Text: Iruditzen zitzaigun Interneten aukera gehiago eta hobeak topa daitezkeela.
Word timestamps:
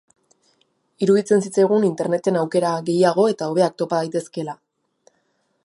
Iruditzen 1.07 1.43
zitzaigun 1.47 1.85
Interneten 1.89 2.39
aukera 2.43 2.71
gehiago 2.89 3.27
eta 3.35 3.51
hobeak 3.53 3.77
topa 3.83 4.01
daitezkeela. 4.03 4.57